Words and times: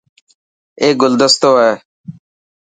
اي 0.81 0.89
گلدستو 1.01 1.51
هي. 1.61 1.73